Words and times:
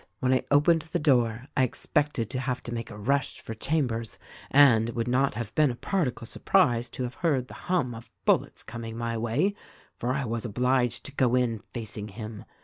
"When 0.19 0.33
I 0.33 0.43
opened 0.49 0.81
the 0.81 0.97
door 0.97 1.45
I 1.55 1.61
expected 1.61 2.27
to 2.31 2.39
have 2.39 2.63
to 2.63 2.73
make 2.73 2.89
a 2.89 2.97
rush 2.97 3.39
for 3.39 3.53
Chambers 3.53 4.17
and 4.49 4.89
would 4.89 5.07
not 5.07 5.35
have 5.35 5.53
been 5.53 5.69
a 5.69 5.75
particle 5.75 6.25
surprised 6.25 6.91
to 6.95 7.03
have 7.03 7.13
heard 7.13 7.47
the 7.47 7.53
hum 7.69 7.93
of 7.93 8.09
bullets 8.25 8.63
coming 8.63 8.97
my 8.97 9.15
way, 9.15 9.53
for 9.95 10.13
I 10.13 10.25
was 10.25 10.43
obliged 10.43 11.03
to 11.05 11.11
go 11.15 11.35
in 11.35 11.59
facing 11.59 12.07
him. 12.07 12.45